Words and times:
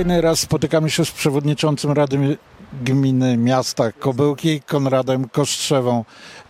Kolejny 0.00 0.20
raz 0.20 0.40
spotykamy 0.40 0.90
się 0.90 1.04
z 1.04 1.10
przewodniczącym 1.10 1.92
Rady 1.92 2.38
Gminy 2.84 3.36
Miasta 3.36 3.92
Kobyłki, 3.92 4.60
Konradem 4.60 5.28
Kostrzewą. 5.28 6.04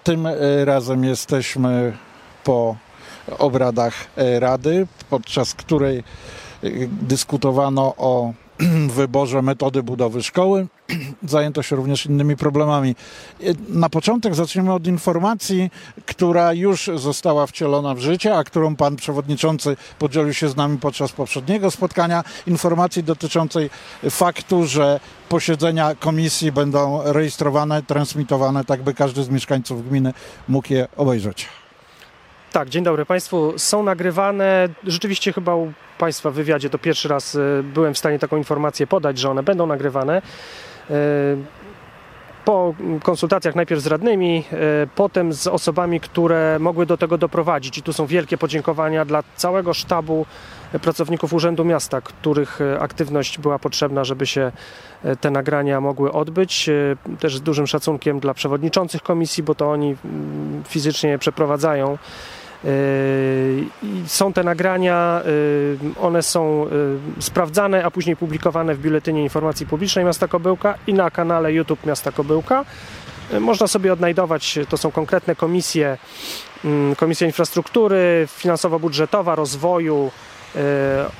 Tym 0.05 0.27
e, 0.27 0.65
razem 0.65 1.05
jesteśmy 1.05 1.97
po 2.45 2.77
obradach 3.39 3.95
e, 4.17 4.41
Rady, 4.41 4.87
podczas 5.11 5.55
której 5.55 5.99
e, 5.99 6.03
dyskutowano 7.03 7.95
o 7.97 8.33
wyborze 8.97 9.43
metody 9.43 9.83
budowy 9.83 10.23
szkoły. 10.23 10.67
Zajęto 11.23 11.63
się 11.63 11.77
również 11.77 12.07
innymi 12.07 12.37
problemami. 12.37 12.95
Na 13.69 13.89
początek 13.89 14.35
zaczniemy 14.35 14.73
od 14.73 14.87
informacji, 14.87 15.71
która 16.07 16.53
już 16.53 16.91
została 16.95 17.47
wcielona 17.47 17.95
w 17.95 17.99
życie, 17.99 18.37
a 18.37 18.45
którą 18.45 18.77
pan 18.77 18.97
przewodniczący 18.97 19.77
podzielił 19.99 20.35
się 20.35 20.49
z 20.49 20.57
nami 20.57 20.79
podczas 20.79 21.13
poprzedniego 21.13 21.71
spotkania. 21.71 22.25
Informacji 22.47 23.03
dotyczącej 23.03 23.71
faktu, 24.11 24.67
że 24.67 25.01
posiedzenia 25.29 25.95
komisji 25.95 26.53
będą 26.53 27.13
rejestrowane, 27.13 27.83
transmitowane, 27.83 28.65
tak 28.65 28.83
by 28.83 28.95
każdy 28.95 29.23
z 29.23 29.29
mieszkańców 29.29 29.89
gminy 29.89 30.13
mógł 30.49 30.73
je 30.73 30.89
obejrzeć. 30.97 31.49
Tak, 32.53 32.69
dzień 32.69 32.85
dobry 32.85 33.07
Państwu. 33.07 33.59
Są 33.59 33.83
nagrywane. 33.83 34.69
Rzeczywiście 34.85 35.33
chyba 35.33 35.55
u 35.55 35.73
Państwa 35.99 36.31
w 36.31 36.35
wywiadzie 36.35 36.71
to 36.71 36.79
pierwszy 36.79 37.09
raz 37.09 37.35
y, 37.35 37.65
byłem 37.75 37.95
w 37.95 37.99
stanie 37.99 38.19
taką 38.19 38.37
informację 38.37 38.87
podać, 38.87 39.19
że 39.19 39.31
one 39.31 39.43
będą 39.43 39.67
nagrywane. 39.67 40.23
Y, 40.91 41.61
po 42.45 42.75
konsultacjach 43.03 43.55
najpierw 43.55 43.81
z 43.81 43.87
radnymi, 43.87 44.45
y, 44.85 44.89
potem 44.95 45.33
z 45.33 45.47
osobami, 45.47 46.01
które 46.01 46.59
mogły 46.61 46.87
do 46.87 46.97
tego 46.97 47.19
doprowadzić. 47.19 47.79
I 47.79 47.83
tu 47.83 47.93
są 47.93 48.07
wielkie 48.07 48.39
podziękowania 48.39 49.05
dla 49.05 49.23
całego 49.37 49.75
sztabu 49.75 50.27
pracowników 50.83 51.33
Urzędu 51.33 51.65
Miasta, 51.65 52.01
których 52.01 52.59
aktywność 52.81 53.39
była 53.39 53.59
potrzebna, 53.59 54.05
żeby 54.05 54.27
się 54.27 54.53
te 55.21 55.31
nagrania 55.31 55.81
mogły 55.81 56.13
odbyć. 56.13 56.71
Też 57.21 57.37
z 57.37 57.43
dużym 57.43 57.67
szacunkiem 57.67 58.21
dla 58.21 58.35
przewodniczących 58.35 59.03
komisji, 59.03 59.43
bo 59.43 59.55
to 59.55 59.71
oni 59.71 59.97
mm, 60.05 60.63
fizycznie 60.69 61.11
je 61.11 61.19
przeprowadzają. 61.19 61.99
Yy, 62.65 63.67
są 64.07 64.33
te 64.33 64.43
nagrania, 64.45 65.23
yy, 65.25 65.91
one 66.01 66.23
są 66.23 66.67
yy, 67.17 67.23
sprawdzane, 67.23 67.85
a 67.85 67.91
później 67.91 68.17
publikowane 68.17 68.75
w 68.75 68.81
Biuletynie 68.81 69.23
Informacji 69.23 69.67
Publicznej 69.67 70.05
Miasta 70.05 70.29
Kobyłka 70.29 70.75
i 70.87 70.95
na 70.95 71.11
kanale 71.11 71.53
YouTube 71.53 71.87
Miasta 71.87 72.13
Kobyłka. 72.13 72.65
Można 73.41 73.67
sobie 73.67 73.93
odnajdować, 73.93 74.59
to 74.69 74.77
są 74.77 74.91
konkretne 74.91 75.37
komisje, 75.37 75.99
Komisja 76.97 77.27
Infrastruktury, 77.27 78.29
Finansowo-Budżetowa, 78.39 79.35
Rozwoju, 79.35 80.11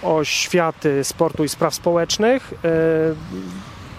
Oświaty, 0.03 1.05
Sportu 1.05 1.45
i 1.45 1.49
Spraw 1.49 1.75
Społecznych 1.75 2.55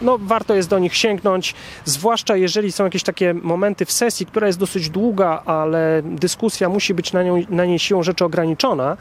no, 0.02 0.18
warto 0.18 0.56
jest 0.56 0.70
do 0.70 0.80
nich 0.80 0.96
sięgnąć, 0.96 1.56
zwłaszcza 1.86 2.36
jeżeli 2.36 2.72
są 2.72 2.84
jakieś 2.84 3.04
takie 3.04 3.34
momenty 3.34 3.86
w 3.86 3.92
sesji, 3.92 4.26
która 4.26 4.48
jest 4.48 4.60
dosyć 4.60 4.90
długa, 4.90 5.42
ale 5.46 6.02
dyskusja 6.06 6.70
musi 6.70 6.94
być 6.94 7.14
na, 7.14 7.24
nią, 7.24 7.44
na 7.50 7.66
niej 7.66 7.80
siłą 7.80 8.04
rzeczy 8.04 8.26
ograniczona, 8.26 8.98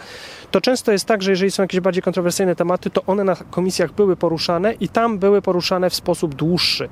to 0.51 0.61
często 0.61 0.93
jest 0.93 1.05
tak, 1.05 1.23
że 1.23 1.31
jeżeli 1.31 1.51
są 1.51 1.63
jakieś 1.63 1.81
bardziej 1.81 2.03
kontrowersyjne 2.03 2.57
tematy, 2.57 2.91
to 2.91 3.03
one 3.07 3.25
na 3.25 3.37
komisjach 3.51 3.93
były 3.93 4.17
poruszane 4.17 4.73
i 4.73 4.89
tam 4.89 5.19
były 5.19 5.43
poruszane 5.43 5.91
w 5.91 5.95
sposób 5.95 6.35
dłuższy. 6.35 6.89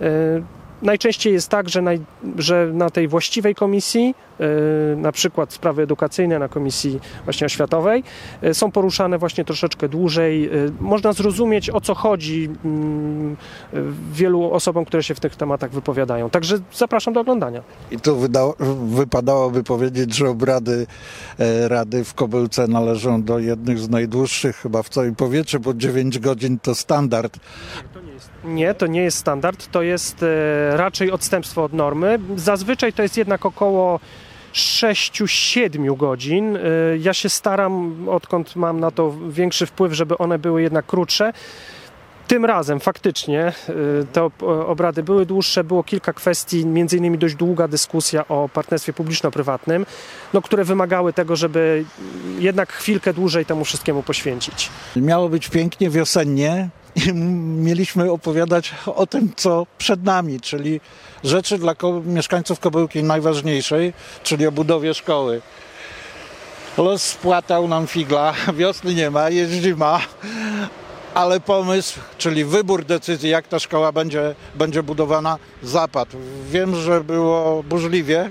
E, 0.00 0.04
najczęściej 0.82 1.32
jest 1.32 1.48
tak, 1.48 1.68
że, 1.68 1.82
naj, 1.82 2.00
że 2.38 2.70
na 2.72 2.90
tej 2.90 3.08
właściwej 3.08 3.54
komisji 3.54 4.14
na 4.96 5.12
przykład 5.12 5.52
sprawy 5.52 5.82
edukacyjne 5.82 6.38
na 6.38 6.48
Komisji 6.48 7.00
właśnie 7.24 7.44
oświatowej 7.44 8.04
e, 8.42 8.54
są 8.54 8.70
poruszane 8.70 9.18
właśnie 9.18 9.44
troszeczkę 9.44 9.88
dłużej. 9.88 10.46
E, 10.46 10.50
można 10.80 11.12
zrozumieć 11.12 11.70
o 11.70 11.80
co 11.80 11.94
chodzi 11.94 12.50
mm, 12.64 13.36
wielu 14.12 14.52
osobom, 14.52 14.84
które 14.84 15.02
się 15.02 15.14
w 15.14 15.20
tych 15.20 15.36
tematach 15.36 15.70
wypowiadają. 15.70 16.30
Także 16.30 16.58
zapraszam 16.74 17.14
do 17.14 17.20
oglądania. 17.20 17.62
I 17.90 18.00
tu 18.00 18.16
wydało, 18.16 18.56
wypadałoby 18.86 19.62
powiedzieć, 19.64 20.14
że 20.14 20.28
obrady 20.28 20.86
Rady 21.68 22.04
w 22.04 22.14
Kobyłce 22.14 22.68
należą 22.68 23.22
do 23.22 23.38
jednych 23.38 23.78
z 23.78 23.88
najdłuższych 23.88 24.56
chyba 24.56 24.82
w 24.82 24.88
całym 24.88 25.14
powietrzu, 25.14 25.60
bo 25.60 25.74
9 25.74 26.18
godzin 26.18 26.58
to 26.58 26.74
standard. 26.74 27.36
Nie, 28.44 28.74
to 28.74 28.86
nie 28.86 29.02
jest 29.02 29.18
standard, 29.18 29.70
to 29.70 29.82
jest 29.82 30.24
raczej 30.72 31.10
odstępstwo 31.10 31.64
od 31.64 31.72
normy. 31.72 32.18
Zazwyczaj 32.36 32.92
to 32.92 33.02
jest 33.02 33.16
jednak 33.16 33.46
około 33.46 34.00
6-7 34.56 35.96
godzin. 35.96 36.56
Y, 36.56 36.60
ja 37.00 37.14
się 37.14 37.28
staram, 37.28 37.94
odkąd 38.08 38.56
mam 38.56 38.80
na 38.80 38.90
to 38.90 39.14
większy 39.28 39.66
wpływ, 39.66 39.92
żeby 39.92 40.18
one 40.18 40.38
były 40.38 40.62
jednak 40.62 40.86
krótsze. 40.86 41.32
Tym 42.28 42.44
razem 42.44 42.80
faktycznie 42.80 43.52
y, 43.68 44.06
te 44.12 44.30
obrady 44.66 45.02
były 45.02 45.26
dłuższe, 45.26 45.64
było 45.64 45.82
kilka 45.82 46.12
kwestii, 46.12 46.66
między 46.66 46.96
innymi 46.96 47.18
dość 47.18 47.34
długa 47.34 47.68
dyskusja 47.68 48.28
o 48.28 48.48
partnerstwie 48.48 48.92
publiczno-prywatnym, 48.92 49.86
no, 50.32 50.42
które 50.42 50.64
wymagały 50.64 51.12
tego, 51.12 51.36
żeby 51.36 51.84
jednak 52.38 52.72
chwilkę 52.72 53.12
dłużej 53.12 53.46
temu 53.46 53.64
wszystkiemu 53.64 54.02
poświęcić. 54.02 54.68
Miało 54.96 55.28
być 55.28 55.48
pięknie, 55.48 55.90
wiosennie 55.90 56.68
i 56.96 57.12
mieliśmy 57.66 58.10
opowiadać 58.10 58.74
o 58.86 59.06
tym, 59.06 59.32
co 59.36 59.66
przed 59.78 60.04
nami, 60.04 60.40
czyli 60.40 60.80
rzeczy 61.24 61.58
dla 61.58 61.74
mieszkańców 62.04 62.60
Kobyłki 62.60 63.02
najważniejszej, 63.02 63.92
czyli 64.22 64.46
o 64.46 64.52
budowie 64.52 64.94
szkoły. 64.94 65.40
Los 66.78 67.02
spłatał 67.02 67.68
nam 67.68 67.86
figla, 67.86 68.34
wiosny 68.58 68.94
nie 68.94 69.10
ma, 69.10 69.30
jest 69.30 69.52
zima, 69.52 70.00
ale 71.16 71.40
pomysł, 71.40 72.00
czyli 72.18 72.44
wybór 72.44 72.84
decyzji, 72.84 73.30
jak 73.30 73.48
ta 73.48 73.58
szkoła 73.58 73.92
będzie, 73.92 74.34
będzie 74.54 74.82
budowana, 74.82 75.38
zapadł. 75.62 76.16
Wiem, 76.50 76.74
że 76.74 77.04
było 77.04 77.62
burzliwie, 77.62 78.30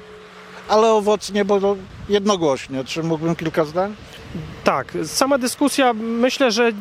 ale 0.70 0.92
owocnie, 0.92 1.46
bo 1.46 1.76
jednogłośnie. 2.10 2.84
Czy 2.84 3.04
mógłbym 3.04 3.36
kilka 3.36 3.66
zdań? 3.66 3.96
Tak, 4.64 4.94
sama 5.06 5.38
dyskusja 5.38 5.94
myślę, 5.94 6.52
że 6.52 6.72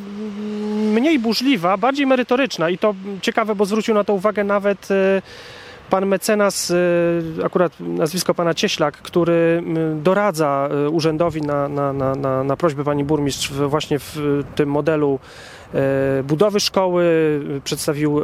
mniej 0.93 1.19
burzliwa, 1.19 1.77
bardziej 1.77 2.07
merytoryczna 2.07 2.71
i 2.71 2.79
to 2.79 2.95
ciekawe, 3.23 3.55
bo 3.55 3.65
zwrócił 3.67 3.95
na 3.95 4.05
to 4.05 4.15
uwagę 4.15 4.45
nawet 4.45 4.91
e, 4.91 5.23
pan 5.91 6.07
mecenas, 6.07 6.71
e, 6.71 7.45
akurat 7.45 7.73
nazwisko 7.81 8.35
pana 8.35 8.55
Cieślak, 8.55 8.97
który 8.97 9.63
doradza 10.03 10.69
e, 10.71 10.91
urzędowi 10.91 11.43
na, 11.43 11.69
na, 11.69 11.93
na, 11.93 12.45
na 12.45 12.57
prośbę 12.57 12.85
pani 12.85 13.05
burmistrz 13.05 13.53
właśnie 13.53 13.99
w 13.99 14.43
tym 14.55 14.69
modelu 14.69 15.19
budowy 16.25 16.61
szkoły, 16.61 17.05
przedstawił 17.65 18.21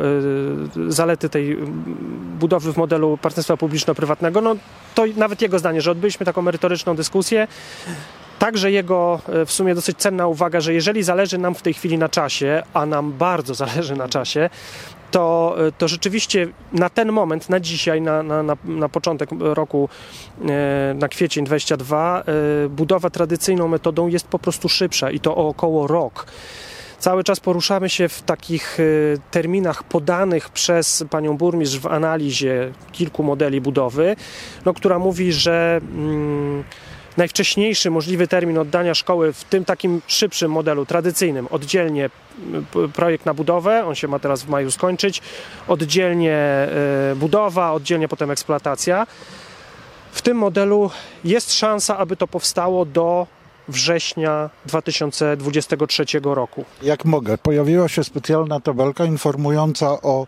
zalety 0.88 1.28
tej 1.28 1.56
budowy 2.38 2.72
w 2.72 2.77
modelu 2.77 3.19
partnerstwa 3.22 3.56
publiczno-prywatnego. 3.56 4.41
No 4.41 4.56
to 4.94 5.05
nawet 5.16 5.43
jego 5.43 5.59
zdanie, 5.59 5.81
że 5.81 5.91
odbyliśmy 5.91 6.27
taką 6.27 6.43
merytoryczną 6.43 6.97
dyskusję. 6.97 7.49
Także 8.41 8.71
jego 8.71 9.21
e, 9.28 9.47
w 9.47 9.53
sumie 9.53 9.75
dosyć 9.75 9.99
cenna 9.99 10.27
uwaga, 10.27 10.61
że 10.61 10.75
jeżeli 10.75 11.03
zależy 11.03 11.38
nam 11.38 11.55
w 11.55 11.62
tej 11.62 11.75
chwili 11.75 11.99
na 11.99 12.09
czasie, 12.09 12.62
a 12.75 12.87
nam 12.87 13.12
bardzo 13.12 13.55
zależy 13.65 13.97
na 13.97 14.09
czasie, 14.09 14.50
to, 15.11 15.56
e, 15.67 15.72
to 15.72 15.88
rzeczywiście 15.88 16.49
na 16.72 16.91
ten 16.91 17.12
moment, 17.12 17.49
na 17.49 17.61
dzisiaj, 17.61 18.03
na, 18.03 18.22
na, 18.22 18.43
na, 18.43 18.56
na 18.65 18.88
początek 18.88 19.31
roku, 19.41 19.88
e, 20.49 20.94
na 20.94 21.09
kwiecień 21.09 21.44
22, 21.44 22.25
budowa 22.71 23.11
tradycyjną 23.11 23.69
metodą 23.69 24.09
jest 24.09 24.27
po 24.28 24.38
prostu 24.38 24.69
szybsza 24.69 25.11
i 25.11 25.21
to 25.21 25.37
o 25.37 25.49
około 25.49 25.87
rok. 25.87 26.27
Cały 27.00 27.25
czas 27.25 27.41
poruszamy 27.41 27.88
się 27.88 28.09
w 28.09 28.22
takich 28.22 28.78
terminach 29.31 29.83
podanych 29.83 30.49
przez 30.49 31.05
panią 31.11 31.37
burmistrz 31.37 31.78
w 31.78 31.87
analizie 31.87 32.72
kilku 32.93 33.22
modeli 33.22 33.61
budowy, 33.61 34.16
no, 34.65 34.75
która 34.75 34.99
mówi, 34.99 35.33
że. 35.33 35.81
Mm, 35.83 36.64
najwcześniejszy 37.17 37.91
możliwy 37.91 38.29
termin 38.29 38.58
oddania 38.58 38.94
szkoły 38.94 39.32
w 39.32 39.44
tym 39.44 39.64
takim 39.64 40.02
szybszym 40.06 40.50
modelu, 40.50 40.87
tradycyjnym, 40.87 41.47
oddzielnie 41.50 42.11
projekt 42.94 43.26
na 43.26 43.35
budowę, 43.35 43.87
on 43.87 43.94
się 43.94 44.08
ma 44.08 44.19
teraz 44.19 44.43
w 44.43 44.49
maju 44.49 44.70
skończyć, 44.70 45.23
oddzielnie 45.69 46.35
e, 46.35 46.69
budowa, 47.17 47.73
oddzielnie 47.73 48.08
potem 48.08 48.31
eksploatacja. 48.31 49.06
W 50.12 50.23
tym 50.23 50.37
modelu 50.37 50.91
jest 51.25 51.52
szansa, 51.52 51.99
aby 51.99 52.17
to 52.17 52.26
powstało 52.26 52.85
do 52.85 53.26
września 53.70 54.50
2023 54.67 56.05
roku. 56.22 56.64
Jak 56.82 57.05
mogę, 57.05 57.38
pojawiła 57.38 57.88
się 57.88 58.05
specjalna 58.05 58.61
tabelka 58.61 59.05
informująca 59.05 59.88
o 59.90 60.26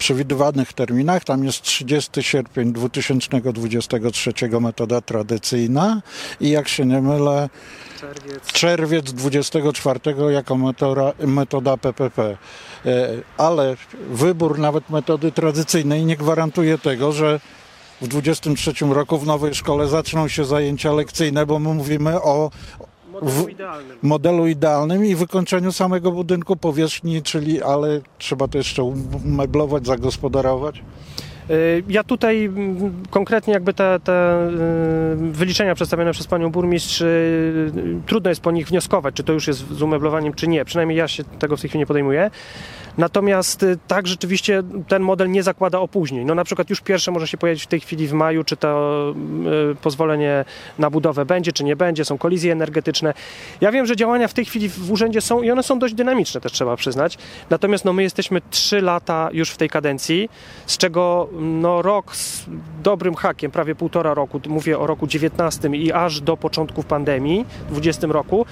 przewidywanych 0.00 0.72
terminach. 0.72 1.24
Tam 1.24 1.44
jest 1.44 1.62
30 1.62 2.22
sierpień 2.22 2.72
2023 2.72 4.32
metoda 4.60 5.00
tradycyjna 5.00 6.02
i 6.40 6.50
jak 6.50 6.68
się 6.68 6.86
nie 6.86 7.02
mylę, 7.02 7.48
czerwiec, 8.00 8.52
czerwiec 8.52 9.12
24 9.12 10.00
jako 10.30 10.56
metoda, 10.56 11.12
metoda 11.18 11.76
PPP. 11.76 12.36
E, 12.86 13.08
ale 13.38 13.76
wybór 14.10 14.58
nawet 14.58 14.90
metody 14.90 15.32
tradycyjnej 15.32 16.04
nie 16.04 16.16
gwarantuje 16.16 16.78
tego, 16.78 17.12
że 17.12 17.40
w 18.00 18.08
23 18.08 18.72
roku 18.84 19.18
w 19.18 19.26
nowej 19.26 19.54
szkole 19.54 19.88
zaczną 19.88 20.28
się 20.28 20.44
zajęcia 20.44 20.92
lekcyjne, 20.92 21.46
bo 21.46 21.58
my 21.58 21.74
mówimy 21.74 22.22
o 22.22 22.50
Modelu 23.12 23.48
idealnym. 23.48 23.98
modelu 24.02 24.46
idealnym 24.46 25.06
i 25.06 25.14
wykończeniu 25.14 25.72
samego 25.72 26.12
budynku 26.12 26.56
powierzchni, 26.56 27.22
czyli 27.22 27.62
ale 27.62 28.00
trzeba 28.18 28.48
to 28.48 28.58
jeszcze 28.58 28.82
umeblować, 29.24 29.86
zagospodarować. 29.86 30.82
Y, 31.50 31.82
Ja 31.88 32.04
tutaj 32.04 32.44
mm, 32.44 33.02
konkretnie 33.10 33.54
jakby 33.54 33.74
te, 33.74 34.00
te 34.04 34.48
y, 34.48 35.32
wyliczenia 35.32 35.74
przedstawione 35.74 36.12
przez 36.12 36.26
panią 36.26 36.50
burmistrz, 36.50 37.00
y, 37.00 37.72
trudno 38.06 38.30
jest 38.30 38.40
po 38.40 38.50
nich 38.50 38.68
wnioskować, 38.68 39.14
czy 39.14 39.24
to 39.24 39.32
już 39.32 39.46
jest 39.46 39.68
z 39.68 39.82
umeblowaniem, 39.82 40.34
czy 40.34 40.48
nie. 40.48 40.64
Przynajmniej 40.64 40.98
ja 40.98 41.08
się 41.08 41.24
tego 41.24 41.56
w 41.56 41.60
tej 41.60 41.68
chwili 41.68 41.78
nie 41.78 41.86
podejmuję. 41.86 42.30
Natomiast 42.98 43.66
tak, 43.86 44.06
rzeczywiście 44.06 44.62
ten 44.88 45.02
model 45.02 45.30
nie 45.30 45.42
zakłada 45.42 45.78
opóźnień. 45.78 46.24
No 46.24 46.34
na 46.34 46.44
przykład 46.44 46.70
już 46.70 46.80
pierwsze 46.80 47.10
może 47.10 47.26
się 47.26 47.38
pojawić 47.38 47.62
w 47.62 47.66
tej 47.66 47.80
chwili 47.80 48.06
w 48.06 48.12
maju, 48.12 48.44
czy 48.44 48.56
to 48.56 49.14
pozwolenie 49.82 50.44
na 50.78 50.90
budowę 50.90 51.24
będzie, 51.24 51.52
czy 51.52 51.64
nie 51.64 51.76
będzie, 51.76 52.04
są 52.04 52.18
kolizje 52.18 52.52
energetyczne. 52.52 53.14
Ja 53.60 53.72
wiem, 53.72 53.86
że 53.86 53.96
działania 53.96 54.28
w 54.28 54.34
tej 54.34 54.44
chwili 54.44 54.68
w 54.68 54.92
urzędzie 54.92 55.20
są 55.20 55.42
i 55.42 55.50
one 55.50 55.62
są 55.62 55.78
dość 55.78 55.94
dynamiczne 55.94 56.40
też 56.40 56.52
trzeba 56.52 56.76
przyznać. 56.76 57.18
Natomiast 57.50 57.84
no 57.84 57.92
my 57.92 58.02
jesteśmy 58.02 58.40
trzy 58.50 58.80
lata 58.80 59.28
już 59.32 59.50
w 59.50 59.56
tej 59.56 59.68
kadencji, 59.68 60.28
z 60.66 60.78
czego 60.78 61.28
no 61.40 61.82
rok 61.82 62.16
z 62.16 62.46
dobrym 62.82 63.14
hakiem, 63.14 63.50
prawie 63.50 63.74
półtora 63.74 64.14
roku, 64.14 64.40
mówię 64.48 64.78
o 64.78 64.86
roku 64.86 65.06
19 65.06 65.68
i 65.68 65.92
aż 65.92 66.20
do 66.20 66.36
początków 66.36 66.86
pandemii, 66.86 67.46
20 67.70 68.06
roku, 68.06 68.46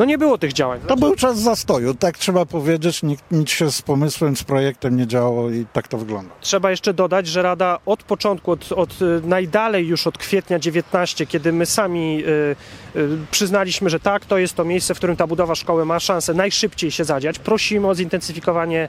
no 0.00 0.04
nie 0.04 0.18
było 0.18 0.38
tych 0.38 0.52
działań. 0.52 0.80
To 0.86 0.96
był 0.96 1.16
czas 1.16 1.38
zastoju, 1.38 1.94
tak 1.94 2.18
trzeba 2.18 2.46
powiedzieć. 2.46 3.02
Nikt, 3.02 3.24
nic 3.30 3.50
się 3.50 3.70
z 3.70 3.82
pomysłem, 3.82 4.36
z 4.36 4.44
projektem 4.44 4.96
nie 4.96 5.06
działo 5.06 5.50
i 5.50 5.66
tak 5.72 5.88
to 5.88 5.98
wygląda. 5.98 6.34
Trzeba 6.40 6.70
jeszcze 6.70 6.94
dodać, 6.94 7.26
że 7.26 7.42
Rada 7.42 7.78
od 7.86 8.02
początku, 8.02 8.50
od, 8.50 8.72
od 8.72 9.02
y, 9.02 9.20
najdalej 9.24 9.86
już 9.86 10.06
od 10.06 10.18
kwietnia 10.18 10.58
19, 10.58 11.26
kiedy 11.26 11.52
my 11.52 11.66
sami 11.66 12.24
y, 12.24 12.56
y, 12.96 13.08
przyznaliśmy, 13.30 13.90
że 13.90 14.00
tak, 14.00 14.24
to 14.24 14.38
jest 14.38 14.54
to 14.54 14.64
miejsce, 14.64 14.94
w 14.94 14.96
którym 14.96 15.16
ta 15.16 15.26
budowa 15.26 15.54
szkoły 15.54 15.84
ma 15.84 16.00
szansę 16.00 16.34
najszybciej 16.34 16.90
się 16.90 17.04
zadziać, 17.04 17.38
prosimy 17.38 17.88
o 17.88 17.94
zintensyfikowanie 17.94 18.88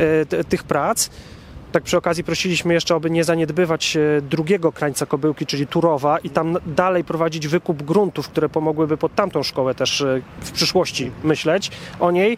y, 0.00 0.26
t- 0.26 0.44
tych 0.44 0.64
prac. 0.64 1.10
Tak 1.72 1.82
przy 1.82 1.96
okazji 1.96 2.24
prosiliśmy 2.24 2.74
jeszcze, 2.74 2.94
aby 2.94 3.10
nie 3.10 3.24
zaniedbywać 3.24 3.96
e, 3.96 4.20
drugiego 4.22 4.72
krańca 4.72 5.06
Kobyłki, 5.06 5.46
czyli 5.46 5.66
Turowa 5.66 6.18
i 6.18 6.30
tam 6.30 6.58
dalej 6.66 7.04
prowadzić 7.04 7.48
wykup 7.48 7.82
gruntów, 7.82 8.28
które 8.28 8.48
pomogłyby 8.48 8.96
pod 8.96 9.14
tamtą 9.14 9.42
szkołę 9.42 9.74
też 9.74 10.00
e, 10.00 10.22
w 10.40 10.50
przyszłości 10.50 11.10
myśleć 11.24 11.70
o 12.00 12.10
niej, 12.10 12.36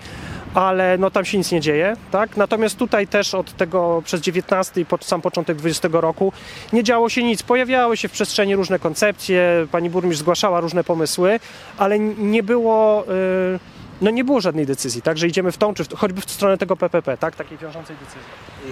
ale 0.55 0.99
no 0.99 1.11
tam 1.11 1.25
się 1.25 1.39
nic 1.39 1.53
nie 1.53 1.61
dzieje, 1.61 1.97
tak? 2.11 2.37
Natomiast 2.37 2.79
tutaj 2.79 3.07
też 3.07 3.35
od 3.35 3.57
tego 3.57 4.03
przez 4.05 4.21
19 4.21 4.81
i 4.81 4.85
pod 4.85 5.05
sam 5.05 5.21
początek 5.21 5.57
20 5.57 5.89
roku 5.93 6.33
nie 6.73 6.85
działo 6.85 7.09
się 7.09 7.23
nic. 7.23 7.43
Pojawiały 7.43 7.97
się 7.97 8.09
w 8.09 8.13
przestrzeni 8.13 8.57
różne 8.57 8.79
koncepcje, 8.79 9.67
pani 9.71 9.91
burmistrz 9.91 10.21
zgłaszała 10.21 10.61
różne 10.61 10.85
pomysły, 10.85 11.41
ale 11.79 11.99
nie 11.99 12.43
było... 12.43 13.05
e, 13.09 13.74
no 14.01 14.11
nie 14.11 14.25
było 14.25 14.41
żadnej 14.41 14.67
decyzji, 14.67 15.03
tak, 15.03 15.19
że 15.19 15.29
idziemy 15.29 15.53
w 15.53 15.59
tą, 15.59 15.75
czy 15.75 15.85
w, 15.85 15.95
choćby 15.95 16.21
w 16.21 16.31
stronę 16.31 16.59
tego 16.59 16.77
PPP, 16.77 17.17
tak, 17.17 17.37
takiej 17.37 17.59
wiążącej 17.59 17.97
decyzji. 17.97 18.21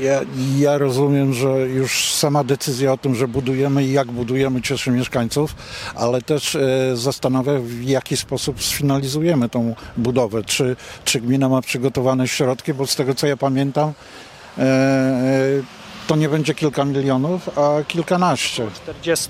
Ja, 0.07 0.21
ja 0.59 0.79
rozumiem, 0.79 1.33
że 1.33 1.49
już 1.49 2.15
sama 2.15 2.45
decyzja 2.45 2.93
o 2.93 2.97
tym, 2.97 3.15
że 3.15 3.29
budujemy 3.29 3.85
i 3.85 3.93
jak 3.93 4.13
budujemy 4.13 4.63
cieszy 4.63 4.91
mieszkańców, 4.91 5.55
ale 5.95 6.23
też 6.23 6.55
e, 6.55 6.97
zastanawia 6.97 7.53
w 7.59 7.83
jaki 7.83 8.17
sposób 8.17 8.63
sfinalizujemy 8.63 9.49
tą 9.49 9.75
budowę. 9.97 10.45
Czy, 10.45 10.77
czy 11.05 11.21
gmina 11.21 11.49
ma 11.49 11.63
przygotowane 11.63 12.29
środki, 12.29 12.75
bo 12.75 12.87
z 12.87 12.97
tego 12.97 13.15
co 13.15 13.27
ja 13.27 13.37
pamiętam 13.37 13.93
e, 14.59 14.63
e, 14.63 15.82
to 16.07 16.17
nie 16.17 16.29
będzie 16.29 16.55
kilka 16.55 16.85
milionów, 16.85 17.59
a 17.59 17.71
kilkanaście. 17.89 18.67
40, 18.75 19.29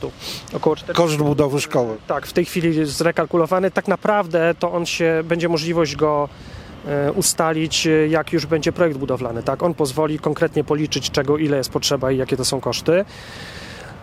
około 0.54 0.76
40. 0.76 1.02
Koszt 1.02 1.16
budowy 1.28 1.60
szkoły. 1.60 1.96
Tak, 2.06 2.26
w 2.26 2.32
tej 2.32 2.44
chwili 2.44 2.86
zrekalkulowany. 2.86 3.70
Tak 3.70 3.88
naprawdę 3.88 4.54
to 4.58 4.72
on 4.72 4.86
się, 4.86 5.22
będzie 5.24 5.48
możliwość 5.48 5.96
go 5.96 6.28
e, 6.86 7.12
ustalić, 7.12 7.86
e, 7.86 8.08
jak 8.08 8.32
już 8.32 8.46
będzie 8.46 8.72
projekt 8.72 8.98
budowlany. 8.98 9.42
Tak? 9.42 9.62
On 9.62 9.74
pozwoli 9.74 10.18
konkretnie 10.18 10.64
policzyć, 10.64 11.10
czego 11.10 11.38
ile 11.38 11.56
jest 11.56 11.70
potrzeba 11.70 12.12
i 12.12 12.16
jakie 12.16 12.36
to 12.36 12.44
są 12.44 12.60
koszty. 12.60 13.04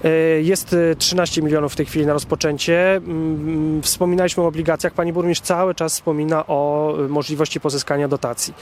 E, 0.03 0.09
Jest 0.41 0.73
e, 0.91 0.95
13 0.95 1.41
milionów 1.41 1.73
w 1.73 1.75
tej 1.75 1.85
chwili 1.85 2.05
na 2.05 2.13
rozpoczęcie. 2.13 2.95
Mm, 2.95 3.81
Wspominaliśmy 3.81 4.43
o 4.43 4.47
obligacjach. 4.47 4.93
Pani 4.93 5.13
burmistrz 5.13 5.47
cały 5.47 5.75
czas 5.75 5.93
wspomina 5.93 6.47
o 6.47 6.93
możliwości 7.09 7.59
pozyskania 7.59 8.07
dotacji. 8.07 8.53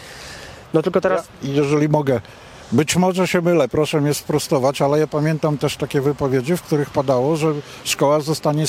No 0.74 0.82
tylko 0.82 1.02
teraz 1.02 1.28
Ja, 1.44 1.50
jeżeli 1.54 1.90
mogę, 1.90 2.22
być 2.72 2.96
może 2.96 3.28
się 3.28 3.42
mylę, 3.42 3.68
proszę 3.68 4.02
mnie 4.02 4.14
sprostować, 4.14 4.82
ale 4.82 5.00
ja 5.00 5.08
pamiętam 5.08 5.58
też 5.58 5.78
takie 5.78 6.02
wypowiedzi, 6.02 6.58
w 6.58 6.62
których 6.62 6.90
padało, 6.90 7.36
że 7.36 7.54
szkoła 7.84 8.20
zostanie 8.20 8.66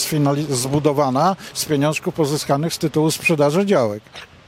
zbudowana 0.50 1.36
z 1.54 1.64
pieniążków 1.64 2.14
pozyskanych 2.14 2.74
z 2.74 2.78
tytułu 2.78 3.10
sprzedaży 3.10 3.66
działek. 3.66 4.02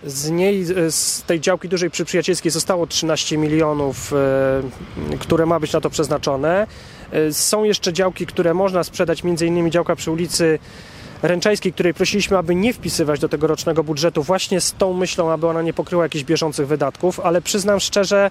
Z 0.05 0.31
niej, 0.31 0.65
z 0.91 1.23
tej 1.23 1.41
działki 1.41 1.69
dużej 1.69 1.91
przy 1.91 2.05
Przyjacielskiej 2.05 2.53
zostało 2.53 2.87
13 2.87 3.39
milionów, 3.39 4.13
e, 5.13 5.19
które 5.19 5.47
ma 5.47 5.61
być 5.61 5.73
na 5.73 5.81
to 5.81 5.91
przeznaczone. 5.91 6.67
E, 7.13 7.33
Są 7.33 7.65
jeszcze 7.65 7.93
działki, 7.93 8.27
które 8.27 8.55
można 8.55 8.85
sprzedać, 8.85 9.25
między 9.25 9.47
innymi 9.47 9.71
działka 9.71 9.97
przy 9.97 10.11
ulicy 10.11 10.59
Ręczańskiej, 11.23 11.73
której 11.73 11.95
prosiliśmy, 11.95 12.39
aby 12.39 12.55
nie 12.55 12.73
wpisywać 12.73 13.21
do 13.21 13.29
tego 13.29 13.47
rocznego 13.47 13.85
budżetu, 13.85 14.23
właśnie 14.23 14.61
z 14.61 14.73
tą 14.73 14.93
myślą, 14.93 15.31
aby 15.31 15.47
ona 15.47 15.63
nie 15.63 15.73
pokryła 15.73 16.03
jakichś 16.03 16.25
bieżących 16.25 16.67
wydatków, 16.67 17.21
ale 17.21 17.43
przyznam 17.43 17.81
szczerze, 17.81 18.31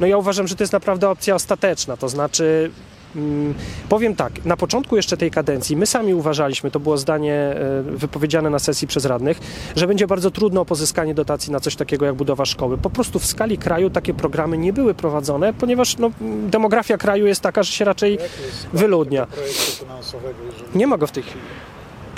no 0.00 0.06
ja 0.06 0.16
uważam, 0.16 0.48
że 0.48 0.56
to 0.56 0.62
jest 0.62 0.72
naprawdę 0.72 1.10
opcja 1.10 1.34
ostateczna, 1.34 1.96
to 1.96 2.08
znaczy 2.08 2.70
Mm, 3.16 3.54
Powiem 3.88 4.16
tak, 4.16 4.44
na 4.44 4.56
początku 4.56 4.96
jeszcze 4.96 5.16
tej 5.16 5.30
kadencji 5.30 5.76
my 5.76 5.86
sami 5.86 6.14
uważaliśmy, 6.14 6.70
to 6.70 6.80
było 6.80 6.98
zdanie 6.98 7.34
e, 7.34 7.82
wypowiedziane 7.82 8.50
na 8.50 8.58
sesji 8.58 8.88
przez 8.88 9.04
radnych, 9.04 9.40
że 9.76 9.86
będzie 9.86 10.06
bardzo 10.06 10.30
trudno 10.30 10.60
o 10.60 10.64
pozyskanie 10.64 11.14
dotacji 11.14 11.52
na 11.52 11.60
coś 11.60 11.76
takiego 11.76 12.06
jak 12.06 12.14
budowa 12.14 12.44
szkoły. 12.44 12.78
Po 12.78 12.90
prostu 12.90 13.18
w 13.18 13.26
skali 13.26 13.58
kraju 13.58 13.90
takie 13.90 14.14
programy 14.14 14.58
nie 14.58 14.72
były 14.72 14.94
prowadzone, 14.94 15.52
ponieważ 15.54 15.98
no, 15.98 16.10
demografia 16.50 16.98
kraju 16.98 17.26
jest 17.26 17.40
taka, 17.40 17.62
że 17.62 17.72
się 17.72 17.84
raczej 17.84 18.18
wyludnia. 18.72 19.26
Nie 20.74 20.86
ma 20.86 20.98
go 20.98 21.06
w 21.06 21.12
tej 21.12 21.22
chwili. 21.22 21.40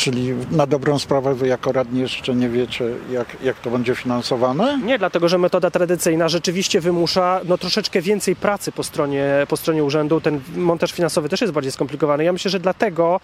Czyli 0.03 0.35
na 0.51 0.67
dobrą 0.67 0.99
sprawę 0.99 1.35
wy 1.35 1.49
jako 1.49 1.73
radni 1.73 2.01
jeszcze 2.01 2.35
nie 2.35 2.49
wiecie, 2.49 2.85
jak, 3.11 3.37
jak 3.43 3.57
to 3.61 3.71
będzie 3.71 3.95
finansowane? 3.95 4.81
Nie, 4.85 4.99
dlatego 4.99 5.29
że 5.29 5.39
metoda 5.39 5.71
tradycyjna 5.71 6.29
rzeczywiście 6.29 6.81
wymusza 6.81 7.41
no, 7.45 7.59
troszeczkę 7.59 8.03
więcej 8.03 8.37
pracy 8.37 8.73
po 8.73 8.83
stronie, 8.83 9.27
po 9.49 9.57
stronie 9.57 9.85
urzędu. 9.85 10.21
Ten 10.21 10.41
montaż 10.57 10.93
finansowy 10.93 11.29
też 11.29 11.41
jest 11.41 11.53
bardziej 11.53 11.73
skomplikowany. 11.73 12.25
Ja 12.25 12.33
myślę, 12.33 12.51
że 12.51 12.61
dlatego 12.61 13.21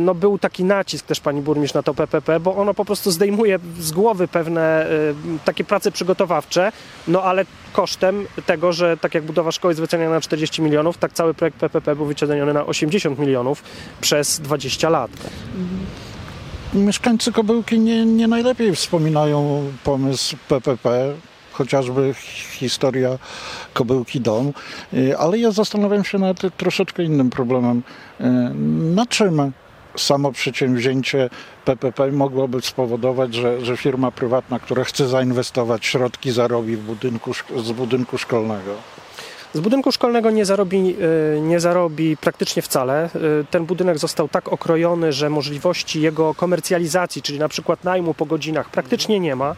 no, 0.00 0.14
był 0.14 0.38
taki 0.38 0.64
nacisk 0.64 1.06
też 1.06 1.20
pani 1.20 1.42
burmistrz 1.42 1.74
na 1.74 1.82
to 1.82 1.94
PPP, 1.94 2.40
bo 2.40 2.56
ono 2.56 2.74
po 2.74 2.84
prostu 2.84 3.10
zdejmuje 3.10 3.58
z 3.80 3.92
głowy 3.92 4.28
pewne 4.28 4.90
y, 4.90 5.14
takie 5.44 5.64
prace 5.64 5.90
przygotowawcze, 5.90 6.72
no 7.08 7.22
ale 7.22 7.44
kosztem 7.72 8.26
tego, 8.46 8.72
że 8.72 8.96
tak 8.96 9.14
jak 9.14 9.24
budowa 9.24 9.52
szkoły 9.52 9.72
jest 9.72 9.80
wyceniana 9.80 10.14
na 10.14 10.20
40 10.20 10.62
milionów, 10.62 10.98
tak 10.98 11.12
cały 11.12 11.34
projekt 11.34 11.58
PPP 11.58 11.96
był 11.96 12.06
wyceniony 12.06 12.52
na 12.52 12.66
80 12.66 13.18
milionów 13.18 13.62
przez 14.00 14.40
20 14.40 14.88
lat. 14.88 15.10
Mieszkańcy 16.74 17.32
Kobyłki 17.32 17.78
nie, 17.78 18.06
nie 18.06 18.28
najlepiej 18.28 18.74
wspominają 18.74 19.64
pomysł 19.84 20.36
PPP, 20.48 21.14
chociażby 21.52 22.14
historia 22.52 23.18
Kobyłki 23.74 24.20
Dom, 24.20 24.52
Y, 24.94 25.18
ale 25.18 25.38
ja 25.38 25.50
zastanawiam 25.50 26.04
się 26.04 26.18
nad 26.18 26.56
troszeczkę 26.56 27.02
innym 27.02 27.30
problemem. 27.30 27.82
Na 28.94 29.06
czym 29.06 29.52
samo 29.98 30.32
przedsięwzięcie 30.32 31.30
PPP 31.64 32.12
mogłoby 32.12 32.62
spowodować, 32.62 33.34
że, 33.34 33.64
że 33.64 33.76
firma 33.76 34.10
prywatna, 34.10 34.58
która 34.58 34.84
chce 34.84 35.08
zainwestować 35.08 35.86
środki, 35.86 36.32
zarobi 36.32 36.76
w 36.76 36.82
budynku, 36.82 37.32
z 37.56 37.72
budynku 37.72 38.18
szkolnego? 38.18 38.74
Z 39.54 39.60
budynku 39.60 39.92
szkolnego 39.92 40.30
nie 40.30 40.44
zarobi, 40.44 40.96
y, 41.36 41.40
nie 41.40 41.60
zarobi 41.60 42.16
praktycznie 42.16 42.62
wcale. 42.62 43.10
Y, 43.42 43.44
Ten 43.50 43.66
budynek 43.66 43.98
został 43.98 44.28
tak 44.28 44.48
okrojony, 44.48 45.12
że 45.12 45.30
możliwości 45.30 46.00
jego 46.00 46.34
komercjalizacji, 46.34 47.22
czyli 47.22 47.38
na 47.38 47.48
przykład 47.48 47.84
najmu 47.84 48.14
po 48.14 48.26
godzinach, 48.26 48.70
praktycznie 48.70 49.20
nie 49.20 49.36
ma. 49.36 49.56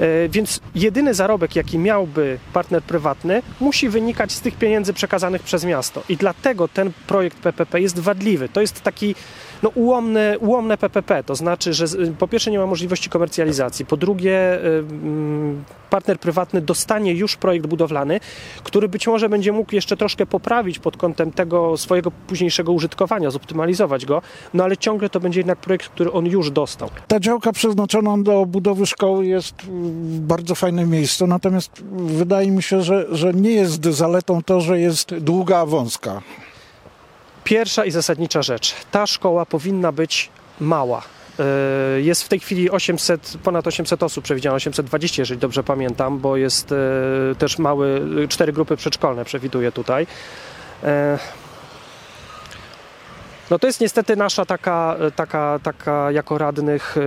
Y, 0.00 0.28
Więc 0.28 0.60
jedyny 0.74 1.14
zarobek, 1.14 1.56
jaki 1.56 1.78
miałby 1.78 2.38
partner 2.52 2.82
prywatny, 2.82 3.42
musi 3.60 3.88
wynikać 3.88 4.32
z 4.32 4.40
tych 4.40 4.54
pieniędzy 4.56 4.92
przekazanych 4.92 5.42
przez 5.42 5.64
miasto. 5.64 6.02
I 6.08 6.16
dlatego 6.16 6.68
ten 6.68 6.92
projekt 7.06 7.38
PPP 7.38 7.80
jest 7.80 7.98
wadliwy. 7.98 8.48
To 8.48 8.60
jest 8.60 8.80
taki 8.80 9.14
no, 9.62 9.68
ułomne, 9.68 10.38
ułomne 10.38 10.78
PPP, 10.78 11.24
to 11.24 11.34
znaczy, 11.34 11.74
że 11.74 11.86
po 12.18 12.28
pierwsze 12.28 12.50
nie 12.50 12.58
ma 12.58 12.66
możliwości 12.66 13.10
komercjalizacji, 13.10 13.86
po 13.86 13.96
drugie 13.96 14.58
partner 15.90 16.20
prywatny 16.20 16.60
dostanie 16.60 17.14
już 17.14 17.36
projekt 17.36 17.66
budowlany, 17.66 18.20
który 18.64 18.88
być 18.88 19.03
może 19.06 19.28
będzie 19.28 19.52
mógł 19.52 19.74
jeszcze 19.74 19.96
troszkę 19.96 20.26
poprawić 20.26 20.78
pod 20.78 20.96
kątem 20.96 21.32
tego 21.32 21.76
swojego 21.76 22.10
późniejszego 22.10 22.72
użytkowania, 22.72 23.30
zoptymalizować 23.30 24.06
go, 24.06 24.22
no 24.54 24.64
ale 24.64 24.76
ciągle 24.76 25.10
to 25.10 25.20
będzie 25.20 25.40
jednak 25.40 25.58
projekt, 25.58 25.88
który 25.88 26.12
on 26.12 26.26
już 26.26 26.50
dostał. 26.50 26.90
Ta 27.08 27.20
działka 27.20 27.52
przeznaczona 27.52 28.18
do 28.18 28.46
budowy 28.46 28.86
szkoły 28.86 29.26
jest 29.26 29.54
w 29.62 30.20
bardzo 30.20 30.54
fajnym 30.54 30.90
miejscu, 30.90 31.26
natomiast 31.26 31.82
wydaje 31.92 32.50
mi 32.50 32.62
się, 32.62 32.82
że, 32.82 33.06
że 33.10 33.34
nie 33.34 33.50
jest 33.50 33.84
zaletą 33.84 34.42
to, 34.42 34.60
że 34.60 34.80
jest 34.80 35.14
długa, 35.14 35.58
a 35.58 35.66
wąska. 35.66 36.22
Pierwsza 37.44 37.84
i 37.84 37.90
zasadnicza 37.90 38.42
rzecz. 38.42 38.74
Ta 38.90 39.06
szkoła 39.06 39.46
powinna 39.46 39.92
być 39.92 40.30
mała. 40.60 41.02
E, 41.38 42.00
Jest 42.00 42.22
w 42.22 42.28
tej 42.28 42.40
chwili 42.40 42.70
800, 42.70 43.38
ponad 43.42 43.66
800 43.66 44.02
osób, 44.02 44.24
przewidziano 44.24 44.56
820, 44.56 45.22
jeżeli 45.22 45.40
dobrze 45.40 45.62
pamiętam, 45.62 46.18
bo 46.18 46.36
jest 46.36 46.72
e, 46.72 46.76
też 47.38 47.58
mały, 47.58 48.00
cztery 48.28 48.52
grupy 48.52 48.76
przedszkolne 48.76 49.24
przewiduje 49.24 49.72
tutaj. 49.72 50.06
E, 53.44 53.46
No 53.50 53.58
to 53.58 53.66
jest 53.66 53.80
niestety 53.80 54.16
nasza 54.16 54.44
taka, 54.46 54.96
taka, 55.16 55.58
taka 55.62 56.10
jako 56.10 56.38
radnych 56.38 56.96
e, 56.96 57.00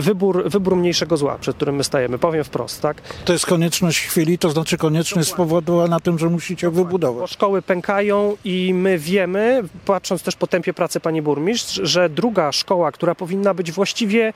wybór, 0.00 0.50
wybór 0.50 0.76
mniejszego 0.76 1.16
zła, 1.16 1.38
przed 1.40 1.56
którym 1.56 1.76
my 1.76 1.84
stajemy, 1.84 2.18
powiem 2.18 2.44
wprost, 2.44 2.82
tak? 2.82 2.96
To 3.24 3.32
jest 3.32 3.46
konieczność 3.46 4.00
chwili, 4.06 4.38
to 4.38 4.50
znaczy 4.50 4.76
konieczność 4.78 5.28
spowodowała 5.28 5.88
na 5.88 6.00
tym, 6.00 6.18
że 6.18 6.28
musicie 6.28 6.66
Bo 6.70 6.72
wybudować. 6.76 7.30
szkoły 7.30 7.62
pękają 7.62 8.36
i 8.44 8.74
my 8.74 8.98
wiemy, 8.98 9.62
patrząc 9.86 10.22
też 10.22 10.36
po 10.36 10.46
tempie 10.46 10.74
pracy 10.74 11.00
pani 11.00 11.22
burmistrz, 11.22 11.80
że 11.82 12.08
druga 12.08 12.52
szkoła, 12.52 12.92
która 12.92 13.14
powinna 13.14 13.54
być 13.54 13.72
właściwie 13.72 14.32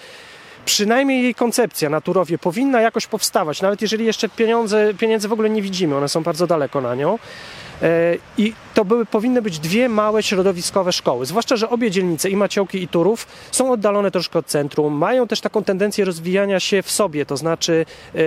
przynajmniej 0.65 1.23
jej 1.23 1.35
koncepcja 1.35 1.91
na 1.91 2.01
Turowie 2.01 2.39
powinna 2.39 2.81
jakoś 2.81 3.07
powstawać, 3.07 3.63
nawet 3.63 3.83
jeżeli 3.83 4.05
jeszcze 4.05 4.29
pieniądze, 4.29 4.95
pieniędzy 4.95 5.29
w 5.29 5.33
ogóle 5.33 5.51
nie 5.51 5.63
widzimy, 5.63 5.97
one 5.97 6.09
są 6.09 6.23
bardzo 6.23 6.47
daleko 6.47 6.81
na 6.81 6.95
nią. 6.95 7.19
E, 7.83 8.17
I 8.39 8.53
to 8.75 8.85
były, 8.85 9.07
powinny 9.07 9.43
być 9.43 9.59
dwie 9.59 9.89
małe 9.89 10.23
środowiskowe 10.23 10.93
szkoły. 10.93 11.27
Zwłaszcza, 11.27 11.57
że 11.57 11.71
obie 11.71 11.91
dzielnice, 11.91 12.31
i 12.31 12.37
Maciołki, 12.37 12.83
i 12.83 12.89
Turów, 12.89 13.27
są 13.53 13.73
oddalone 13.73 14.11
troszkę 14.11 14.39
od 14.39 14.47
centrum, 14.47 14.95
mają 14.95 15.29
też 15.29 15.41
taką 15.41 15.65
tendencję 15.65 16.05
rozwijania 16.05 16.61
się 16.61 16.83
w 16.83 16.91
sobie, 16.91 17.27
to 17.27 17.37
znaczy 17.37 17.87
e, 18.15 18.19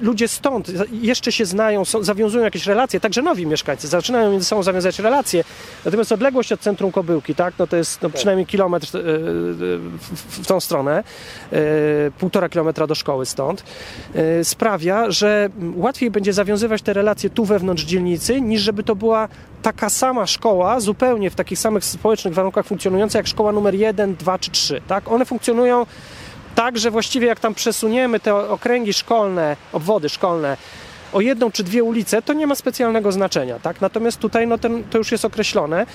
ludzie 0.00 0.28
stąd 0.28 0.72
jeszcze 0.92 1.32
się 1.32 1.44
znają, 1.44 1.84
są, 1.84 2.02
zawiązują 2.02 2.44
jakieś 2.44 2.66
relacje, 2.66 3.00
także 3.00 3.22
nowi 3.22 3.46
mieszkańcy 3.46 3.88
zaczynają 3.88 4.30
między 4.30 4.46
sobą 4.46 4.62
zawiązać 4.62 4.98
relacje. 4.98 5.44
Natomiast 5.84 6.12
odległość 6.12 6.52
od 6.52 6.60
centrum 6.60 6.92
Kobyłki, 6.92 7.34
tak, 7.34 7.54
no 7.58 7.66
to 7.66 7.76
jest 7.76 8.02
no, 8.02 8.10
przynajmniej 8.10 8.46
kilometr 8.46 8.96
e, 8.96 9.00
e, 9.00 9.02
w, 9.02 10.42
w 10.42 10.46
tą 10.46 10.60
stronę, 10.60 11.04
półtora 12.18 12.48
kilometra 12.48 12.86
do 12.86 12.94
szkoły 12.94 13.26
stąd, 13.26 13.64
sprawia, 14.42 15.10
że 15.10 15.48
łatwiej 15.76 16.10
będzie 16.10 16.32
zawiązywać 16.32 16.82
te 16.82 16.92
relacje 16.92 17.30
tu 17.30 17.44
wewnątrz 17.44 17.84
dzielnicy, 17.84 18.40
niż 18.40 18.62
żeby 18.62 18.82
to 18.86 18.94
była 18.96 19.28
taka 19.62 19.90
sama 19.90 20.26
szkoła, 20.26 20.80
zupełnie 20.80 21.30
w 21.30 21.34
takich 21.34 21.58
samych 21.58 21.84
społecznych 21.84 22.34
warunkach 22.34 22.66
funkcjonująca 22.66 23.18
jak 23.18 23.26
szkoła 23.26 23.52
numer 23.52 23.74
1, 23.74 24.16
2 24.16 24.38
czy 24.38 24.50
3. 24.50 24.80
Tak? 24.88 25.08
One 25.08 25.24
funkcjonują 25.24 25.86
tak, 26.54 26.78
że 26.78 26.90
właściwie 26.90 27.26
jak 27.26 27.40
tam 27.40 27.54
przesuniemy 27.54 28.20
te 28.20 28.34
okręgi 28.34 28.92
szkolne, 28.92 29.56
obwody 29.72 30.08
szkolne 30.08 30.56
o 31.12 31.20
jedną 31.20 31.50
czy 31.50 31.64
dwie 31.64 31.84
ulice, 31.84 32.22
to 32.22 32.32
nie 32.32 32.46
ma 32.46 32.54
specjalnego 32.54 33.12
znaczenia. 33.12 33.58
Tak? 33.58 33.80
Natomiast 33.80 34.18
tutaj 34.18 34.46
no, 34.46 34.58
ten, 34.58 34.84
to 34.84 34.98
już 34.98 35.12
jest 35.12 35.24
określone. 35.24 35.86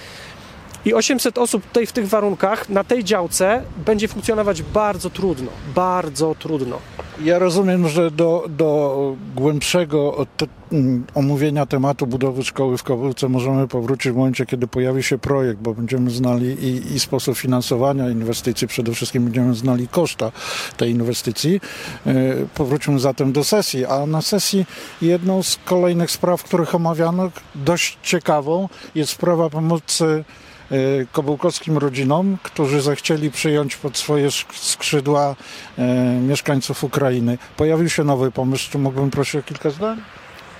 I 0.85 0.93
800 0.93 1.37
osób 1.37 1.67
tutaj 1.67 1.85
w 1.85 1.91
tych 1.91 2.09
warunkach, 2.09 2.69
na 2.69 2.83
tej 2.83 3.03
działce, 3.03 3.63
będzie 3.85 4.07
funkcjonować 4.07 4.61
bardzo 4.61 5.09
trudno. 5.09 5.51
Bardzo 5.75 6.35
trudno. 6.39 6.79
Ja 7.23 7.39
rozumiem, 7.39 7.89
że 7.89 8.11
do, 8.11 8.45
do 8.49 9.15
głębszego 9.35 10.25
te, 10.37 10.45
mm, 10.71 11.05
omówienia 11.15 11.65
tematu 11.65 12.07
budowy 12.07 12.43
szkoły 12.43 12.77
w 12.77 12.83
Kobyłce 12.83 13.29
możemy 13.29 13.67
powrócić 13.67 14.11
w 14.11 14.15
momencie, 14.15 14.45
kiedy 14.45 14.67
pojawi 14.67 15.03
się 15.03 15.17
projekt, 15.17 15.61
bo 15.61 15.73
będziemy 15.73 16.11
znali 16.11 16.47
i, 16.47 16.93
i 16.95 16.99
sposób 16.99 17.37
finansowania 17.37 18.09
inwestycji, 18.09 18.67
przede 18.67 18.91
wszystkim 18.93 19.23
będziemy 19.23 19.55
znali 19.55 19.87
koszta 19.87 20.31
tej 20.77 20.91
inwestycji. 20.91 21.61
E, 22.05 22.13
Powróćmy 22.55 22.99
zatem 22.99 23.31
do 23.31 23.43
sesji, 23.43 23.85
a 23.85 24.05
na 24.05 24.21
sesji 24.21 24.65
jedną 25.01 25.43
z 25.43 25.59
kolejnych 25.65 26.11
spraw, 26.11 26.43
których 26.43 26.75
omawiano, 26.75 27.31
dość 27.55 27.97
ciekawą, 28.03 28.69
jest 28.95 29.11
sprawa 29.11 29.49
pomocy 29.49 30.23
e, 30.71 30.75
kobyłkowskim 31.11 31.77
rodzinom, 31.77 32.37
którzy 32.43 32.81
zechcieli 32.81 33.31
przyjąć 33.31 33.75
pod 33.75 33.97
swoje 33.97 34.27
sk- 34.27 34.53
skrzydła 34.53 35.35
e, 35.77 35.83
mieszkańców 36.21 36.83
Ukrainy. 36.83 37.37
Pojawił 37.57 37.89
się 37.89 38.03
nowy 38.03 38.31
pomysł, 38.31 38.71
czy 38.71 38.77
mógłbym 38.77 39.11
prosić 39.11 39.35
o 39.35 39.43
kilka 39.43 39.69
zdań? 39.69 40.01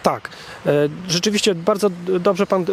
Tak, 0.04 0.30
e, 0.66 0.72
rzeczywiście 1.08 1.56
bardzo 1.56 1.90
dobrze 2.20 2.48
Pan 2.48 2.62
e, 2.62 2.66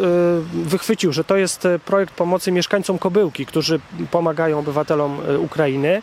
wychwycił, 0.53 1.13
że 1.13 1.23
to 1.23 1.37
jest 1.37 1.65
e, 1.65 1.79
projekt 1.79 2.13
pomocy 2.13 2.51
mieszkańcom 2.51 2.99
Kobyłki, 2.99 3.45
którzy 3.45 3.79
pomagają 4.11 4.59
obywatelom 4.59 5.17
Ukrainy. 5.39 6.01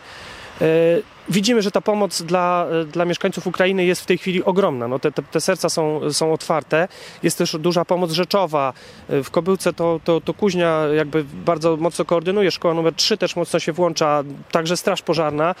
Widzimy, 1.29 1.61
że 1.61 1.71
ta 1.71 1.81
pomoc 1.81 2.21
dla, 2.21 2.67
e, 2.81 2.85
dla 2.85 3.05
mieszkańców 3.05 3.47
Ukrainy 3.47 3.85
jest 3.85 4.01
w 4.01 4.05
tej 4.05 4.17
chwili 4.17 4.43
ogromna. 4.43 4.87
No 4.87 4.99
te, 4.99 5.11
te, 5.11 5.23
te 5.23 5.41
serca 5.41 5.69
są, 5.69 6.13
są 6.13 6.33
otwarte. 6.33 6.87
Jest 7.23 7.37
też 7.37 7.57
duża 7.59 7.85
pomoc 7.85 8.11
rzeczowa. 8.11 8.73
E, 9.09 9.23
W 9.23 9.31
Kobyłce 9.31 9.73
to, 9.73 9.99
to, 10.03 10.21
to 10.21 10.33
Kuźnia 10.33 10.81
jakby 10.95 11.23
bardzo 11.23 11.77
mocno 11.77 12.05
koordynuje. 12.05 12.51
Szkoła 12.51 12.73
numer 12.73 12.93
3 12.93 13.17
też 13.17 13.35
mocno 13.35 13.59
się 13.59 13.73
włącza, 13.73 14.23
także 14.51 14.77
Straż 14.77 15.01
Pożarna, 15.01 15.55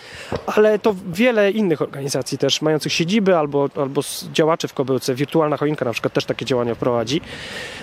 ale 0.45 0.79
to 0.79 0.95
wiele 1.13 1.51
innych 1.51 1.81
organizacji 1.81 2.37
też 2.37 2.61
mających 2.61 2.93
siedziby 2.93 3.37
albo, 3.37 3.69
albo 3.75 4.01
działaczy 4.33 4.67
w 4.67 4.73
Kobyłce. 4.73 5.15
Wirtualna 5.15 5.57
Choinka 5.57 5.85
na 5.85 5.91
przykład 5.93 6.13
też 6.13 6.25
takie 6.25 6.45
działania 6.45 6.75
prowadzi. 6.75 7.21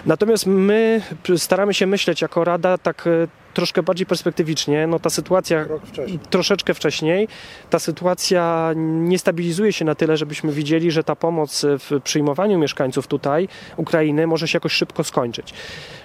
Natomiast 0.06 0.46
my 0.46 1.02
staramy 1.36 1.74
się 1.74 1.86
myśleć 1.86 2.22
jako 2.22 2.44
Rada 2.44 2.78
tak 2.78 3.06
e, 3.06 3.43
troszkę 3.54 3.82
bardziej 3.82 4.06
perspektywicznie. 4.06 4.86
No 4.86 4.98
ta 4.98 5.10
sytuacja 5.10 5.66
wcześniej. 5.84 6.18
troszeczkę 6.30 6.74
wcześniej. 6.74 7.28
Ta 7.70 7.78
sytuacja 7.78 8.72
nie 8.76 9.18
stabilizuje 9.18 9.72
się 9.72 9.84
na 9.84 9.94
tyle, 9.94 10.16
żebyśmy 10.16 10.52
widzieli, 10.52 10.90
że 10.90 11.04
ta 11.04 11.16
pomoc 11.16 11.66
w 11.78 12.00
przyjmowaniu 12.04 12.58
mieszkańców 12.58 13.06
tutaj, 13.06 13.48
Ukrainy, 13.76 14.26
może 14.26 14.48
się 14.48 14.56
jakoś 14.56 14.72
szybko 14.72 15.04
skończyć. 15.04 15.54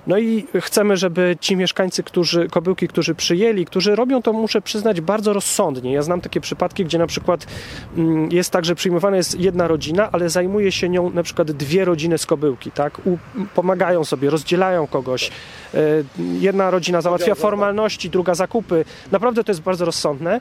No 0.08 0.18
i 0.18 0.46
chcemy, 0.62 0.98
żeby 0.98 1.38
ci 1.42 1.56
mieszkańcy, 1.56 2.04
którzy, 2.04 2.48
kobyłki, 2.50 2.88
którzy 2.88 3.16
przyjęli, 3.16 3.66
którzy 3.66 3.96
robią 3.96 4.22
to, 4.22 4.34
muszę 4.34 4.62
przyznać, 4.62 5.02
bardzo 5.02 5.34
rozsądnie. 5.34 5.94
Ja 5.94 6.02
znam 6.02 6.22
takie 6.22 6.42
przypadki, 6.42 6.86
gdzie 6.86 6.98
na 6.98 7.08
przykład 7.08 7.48
mm, 7.98 8.32
jest 8.32 8.52
tak, 8.52 8.66
że 8.66 8.76
przyjmowana 8.76 9.18
jest 9.18 9.40
jedna 9.40 9.68
rodzina, 9.68 10.10
ale 10.12 10.30
zajmuje 10.30 10.72
się 10.72 10.90
nią 10.90 11.10
na 11.10 11.24
przykład 11.24 11.52
dwie 11.52 11.86
rodziny 11.86 12.18
z 12.18 12.26
kobyłki, 12.26 12.72
tak? 12.72 13.02
Pomagają 13.56 14.04
sobie, 14.04 14.30
rozdzielają 14.30 14.88
kogoś. 14.88 15.32
E, 15.74 15.80
Jedna 16.40 16.72
rodzina 16.72 17.02
załatwia 17.02 17.36
formalności, 17.42 18.10
druga 18.10 18.36
zakupy. 18.36 18.86
Naprawdę 19.12 19.44
to 19.44 19.52
jest 19.52 19.62
bardzo 19.62 19.86
rozsądne. 19.86 20.40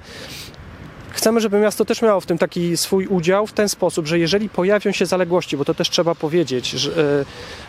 Chcemy, 1.11 1.41
żeby 1.41 1.59
miasto 1.59 1.85
też 1.85 2.03
miało 2.03 2.21
w 2.21 2.27
tym 2.27 2.39
taki 2.39 2.77
swój 2.77 3.07
udział 3.07 3.47
w 3.47 3.53
ten 3.53 3.69
sposób, 3.69 4.07
że 4.07 4.19
jeżeli 4.19 4.49
pojawią 4.49 4.93
się 4.93 5.07
zaległości, 5.07 5.57
bo 5.57 5.65
to 5.65 5.75
też 5.75 5.91
trzeba 5.91 6.15
powiedzieć, 6.15 6.71
że, 6.71 6.91
e, 6.91 7.25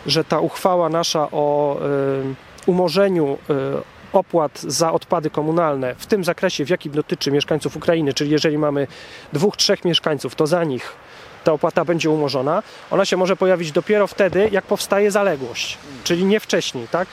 że 0.06 0.24
ta 0.24 0.40
uchwała 0.40 0.88
nasza 0.88 1.28
o 1.32 1.76
e, 1.80 1.80
umorzeniu 2.66 3.38
e, 3.50 3.54
opłat 4.12 4.60
za 4.60 4.92
odpady 4.92 5.30
komunalne 5.30 5.94
w 5.98 6.06
tym 6.06 6.24
zakresie, 6.24 6.64
w 6.64 6.68
jakim 6.68 6.92
dotyczy 6.92 7.30
mieszkańców 7.30 7.76
Ukrainy, 7.76 8.14
czyli 8.14 8.30
jeżeli 8.30 8.58
mamy 8.58 8.86
dwóch, 9.32 9.56
trzech 9.56 9.84
mieszkańców, 9.84 10.34
to 10.34 10.46
za 10.46 10.64
nich 10.64 10.96
ta 11.44 11.52
opłata 11.52 11.84
będzie 11.84 12.10
umorzona. 12.10 12.62
Ona 12.90 13.04
się 13.04 13.16
może 13.16 13.36
pojawić 13.36 13.72
dopiero 13.72 14.06
wtedy, 14.06 14.48
jak 14.52 14.64
powstaje 14.64 15.10
zaległość, 15.10 15.78
czyli 16.04 16.24
nie 16.24 16.40
wcześniej, 16.40 16.88
tak? 16.88 17.08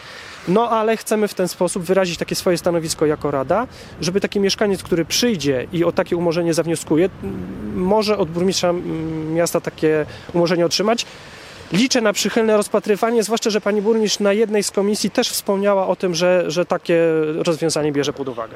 No 0.48 0.70
ale 0.70 0.98
chcemy 0.98 1.28
w 1.28 1.34
ten 1.34 1.48
sposób 1.48 1.84
wyrazić 1.84 2.18
takie 2.18 2.36
swoje 2.36 2.58
stanowisko 2.58 3.06
jako 3.06 3.32
Rada, 3.32 3.68
żeby 4.02 4.22
taki 4.22 4.40
mieszkaniec, 4.40 4.84
który 4.84 5.06
przyjdzie 5.06 5.68
i 5.74 5.84
o 5.84 5.92
takie 5.92 6.18
umorzenie 6.18 6.54
zawnioskuje, 6.54 7.10
może 7.76 8.18
od 8.18 8.30
burmistrza 8.30 8.74
miasta 9.34 9.62
takie 9.62 10.06
umorzenie 10.34 10.66
otrzymać. 10.66 11.06
Liczę 11.72 12.02
na 12.02 12.14
przychylne 12.14 12.58
rozpatrywanie, 12.58 13.24
zwłaszcza, 13.24 13.50
że 13.50 13.62
pani 13.62 13.82
burmistrz 13.82 14.20
na 14.20 14.34
jednej 14.34 14.64
z 14.64 14.72
komisji 14.72 15.10
też 15.10 15.30
wspomniała 15.30 15.88
o 15.88 15.96
tym, 15.96 16.16
że, 16.16 16.52
że 16.52 16.66
takie 16.66 17.02
rozwiązanie 17.36 17.92
bierze 17.92 18.14
pod 18.14 18.30
uwagę. 18.30 18.56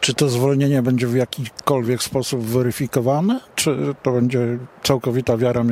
Czy 0.00 0.14
to 0.14 0.28
zwolnienie 0.28 0.82
będzie 0.82 1.06
w 1.06 1.16
jakikolwiek 1.16 2.02
sposób 2.02 2.40
weryfikowane, 2.40 3.40
czy 3.54 3.76
to 4.02 4.12
będzie 4.12 4.58
całkowita 4.82 5.36
wiara 5.36 5.64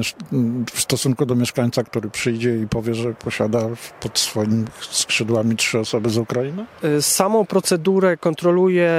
w 0.72 0.80
stosunku 0.80 1.26
do 1.26 1.34
mieszkańca, 1.34 1.84
który 1.84 2.10
przyjdzie 2.10 2.58
i 2.58 2.66
powie, 2.66 2.94
że 2.94 3.14
posiada 3.14 3.60
pod 4.00 4.18
swoimi 4.18 4.64
skrzydłami 4.80 5.56
trzy 5.56 5.78
osoby 5.78 6.10
z 6.10 6.18
Ukrainy? 6.18 6.66
Y, 6.84 7.02
Samą 7.02 7.46
procedurę 7.46 8.16
kontroluje 8.16 8.90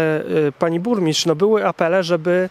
y, 0.48 0.52
pani 0.52 0.80
burmistrz. 0.80 1.26
No 1.26 1.36
były 1.36 1.66
apele, 1.66 2.04
żeby, 2.04 2.50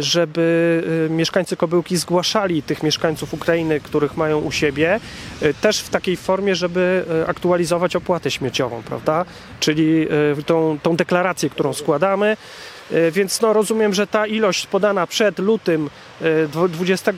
żeby 0.00 0.82
y, 1.06 1.10
mieszkańcy 1.10 1.56
Kobyłki 1.56 1.96
zgłaszali 1.96 2.62
tych 2.62 2.82
mieszkańców 2.82 3.34
Ukrainy, 3.34 3.80
których 3.80 4.16
mają 4.16 4.38
u 4.38 4.52
siebie, 4.52 5.00
y, 5.42 5.54
też 5.54 5.80
w 5.80 5.88
takiej 5.88 6.16
formie, 6.16 6.54
żeby 6.54 7.04
y, 7.22 7.28
aktualizować 7.28 7.96
opłatę 7.96 8.30
śmieciową, 8.30 8.82
prawda? 8.82 9.24
Czyli 9.60 10.06
tą, 10.46 10.78
tą 10.82 10.96
deklarację, 10.96 11.50
którą 11.50 11.72
składamy. 11.72 12.36
Y, 12.92 13.10
Więc 13.10 13.40
no, 13.40 13.52
rozumiem, 13.52 13.94
że 13.94 14.06
ta 14.06 14.26
ilość 14.26 14.66
podana 14.66 15.06
przed 15.06 15.38
lutym, 15.38 15.90
y, 16.22 16.48
dwu- 16.48 16.68
20, 16.68 17.12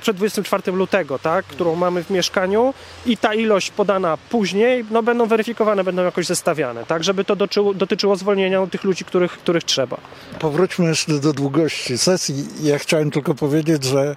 przed 0.00 0.16
24 0.16 0.72
lutego, 0.72 1.18
tak, 1.18 1.44
którą 1.44 1.74
mamy 1.74 2.04
w 2.04 2.10
mieszkaniu 2.10 2.74
i 3.06 3.16
ta 3.16 3.34
ilość 3.34 3.70
podana 3.70 4.18
później, 4.30 4.84
no, 4.90 5.02
będą 5.02 5.26
weryfikowane, 5.26 5.84
będą 5.84 6.04
jakoś 6.04 6.26
zestawiane, 6.26 6.84
tak, 6.86 7.04
żeby 7.04 7.24
to 7.24 7.36
dotyczyło, 7.36 7.74
dotyczyło 7.74 8.16
zwolnienia 8.16 8.66
tych 8.66 8.84
ludzi, 8.84 9.04
których, 9.04 9.32
których 9.32 9.64
trzeba. 9.64 9.96
Powróćmy 10.38 10.86
jeszcze 10.86 11.12
do 11.12 11.32
długości 11.32 11.98
sesji. 11.98 12.34
Ja 12.62 12.78
chciałem 12.78 13.10
tylko 13.10 13.34
powiedzieć, 13.34 13.84
że 13.84 14.16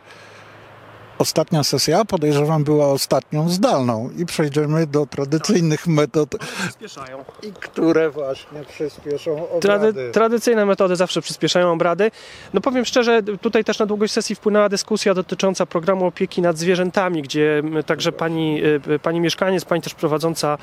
ostatnia 1.21 1.63
sesja, 1.63 2.05
podejrzewam, 2.05 2.63
była 2.63 2.87
ostatnią 2.87 3.49
zdalną 3.49 4.09
i 4.17 4.25
przejdziemy 4.25 4.87
do 4.87 5.05
tradycyjnych 5.05 5.87
metod, 5.87 6.29
Przyspieszają. 6.59 7.23
i 7.43 7.51
które 7.51 8.09
właśnie 8.09 8.63
przyspieszą 8.63 9.43
Trady, 9.61 9.87
obrady. 9.89 10.11
tradycyjne 10.11 10.65
metody 10.65 10.95
zawsze 10.95 11.21
przyspieszają 11.21 11.71
obrady. 11.71 12.11
No 12.53 12.61
powiem 12.61 12.85
szczerze, 12.85 13.21
tutaj 13.41 13.63
też 13.63 13.79
na 13.79 13.85
długość 13.85 14.13
sesji 14.13 14.35
wpłynęła 14.35 14.69
dyskusja 14.69 15.13
dotycząca 15.13 15.65
programu 15.65 16.05
opieki 16.05 16.41
nad 16.41 16.57
zwierzętami, 16.57 17.21
gdzie 17.21 17.63
także 17.85 18.11
pani, 18.11 18.61
y, 18.87 18.99
pani 18.99 19.19
mieszkaniec, 19.19 19.65
pani 19.65 19.81
też 19.81 19.93
prowadząca 19.93 20.57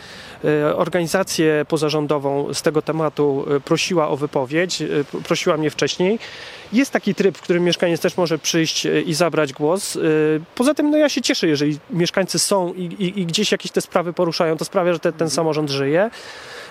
y, 0.45 0.77
organizację 0.77 1.65
pozarządową 1.69 2.55
z 2.55 2.63
tego 2.63 2.83
tematu 2.83 3.45
y, 3.57 3.61
prosiła 3.61 4.09
o 4.09 4.17
wypowiedź, 4.17 4.83
y, 4.83 5.05
prosiła 5.25 5.57
mnie 5.57 5.71
wcześniej. 5.71 6.19
Jest 6.73 6.91
taki 6.91 7.15
tryb, 7.15 7.39
w 7.39 7.43
którym 7.43 7.65
mieszkaniec 7.65 8.01
też 8.01 8.17
może 8.17 8.39
przyjść 8.39 8.87
y, 8.87 9.03
i 9.03 9.15
zabrać 9.15 9.53
głos. 9.53 9.97
Y, 9.97 10.41
Poza 10.55 10.75
tym 10.75 10.91
no 10.91 10.97
ja 10.97 11.09
się 11.09 11.23
cieszę, 11.23 11.47
jeżeli 11.49 11.79
mieszkańcy 11.91 12.39
są 12.39 12.73
i, 12.75 12.83
i, 12.83 13.21
i 13.21 13.27
gdzieś 13.27 13.53
jakieś 13.53 13.71
te 13.73 13.81
sprawy 13.81 14.13
poruszają, 14.13 14.57
to 14.57 14.65
sprawia, 14.65 14.93
że 14.93 14.99
te, 14.99 15.13
ten 15.13 15.31
samorząd 15.31 15.71
żyje. 15.71 16.11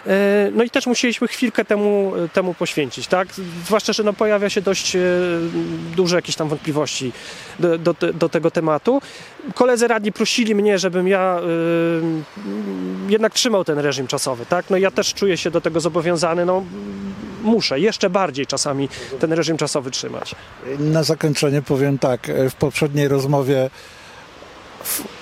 E, 0.08 0.52
No 0.54 0.64
i 0.64 0.70
też 0.70 0.88
musieliśmy 0.88 1.28
chwilkę 1.28 1.66
temu, 1.66 2.14
temu 2.34 2.54
poświęcić, 2.54 3.08
tak? 3.08 3.28
Zwłaszcza, 3.66 3.94
że 3.94 4.04
no 4.04 4.14
pojawia 4.14 4.50
się 4.50 4.62
dość 4.62 4.96
e, 4.96 5.00
duże 5.96 6.16
jakieś 6.16 6.36
tam 6.36 6.50
wątpliwości 6.50 7.12
do, 7.60 7.78
do, 7.78 7.94
do 7.94 8.30
tego 8.30 8.52
tematu. 8.52 9.02
Koledzy 9.56 9.88
radni 9.88 10.12
prosili 10.12 10.56
mnie, 10.56 10.80
żebym 10.80 11.08
ja 11.08 11.40
e, 11.40 13.12
jednak 13.12 13.34
trzymał 13.34 13.64
ten 13.64 13.80
reżim 13.80 14.08
czasowy, 14.08 14.46
tak? 14.46 14.70
No 14.70 14.78
ja 14.78 14.92
też 14.92 15.14
czuję 15.14 15.38
się 15.38 15.52
do 15.52 15.62
tego 15.62 15.80
zobowiązany, 15.80 16.46
no 16.46 16.64
muszę 17.44 17.80
jeszcze 17.80 18.10
bardziej 18.10 18.48
czasami 18.48 18.90
ten 19.20 19.34
reżim 19.34 19.58
czasowy 19.58 19.87
trzymać. 19.92 20.36
Na 20.80 21.04
zakończenie 21.04 21.62
powiem 21.62 21.98
tak. 21.98 22.32
W 22.50 22.56
poprzedniej 22.56 23.08
rozmowie 23.08 23.70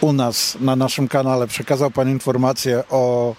u 0.01 0.13
nas 0.13 0.57
na 0.59 0.75
naszym 0.75 1.07
kanale 1.07 1.47
przekazał 1.47 1.91
Pan 1.91 2.09
informację 2.09 2.83
o 2.89 3.35